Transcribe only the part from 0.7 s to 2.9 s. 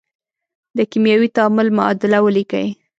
د کیمیاوي تعامل معادله ولیکئ.